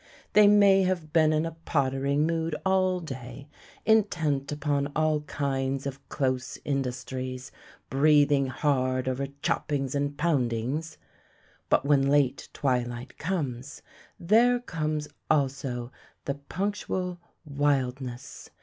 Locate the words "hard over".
8.47-9.27